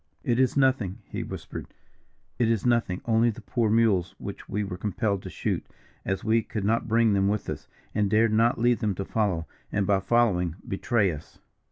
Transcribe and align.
"It 0.23 0.39
is 0.39 0.57
nothing," 0.57 0.97
he 1.05 1.21
whispered; 1.21 1.67
"it 2.39 2.49
is 2.49 2.65
nothing 2.65 3.01
only 3.05 3.29
the 3.29 3.39
poor 3.39 3.69
mules 3.69 4.15
which 4.17 4.49
we 4.49 4.63
were 4.63 4.75
compelled 4.75 5.21
to 5.21 5.29
shoot, 5.29 5.63
as 6.03 6.23
we 6.23 6.41
could 6.41 6.63
not 6.63 6.87
bring 6.87 7.13
them 7.13 7.27
with 7.27 7.47
us, 7.47 7.67
and 7.93 8.09
dared 8.09 8.33
not 8.33 8.57
leave 8.57 8.79
them 8.79 8.95
to 8.95 9.05
follow, 9.05 9.45
and, 9.71 9.85
by 9.85 9.99
following, 9.99 10.55
betray 10.67 11.11
us." 11.11 11.37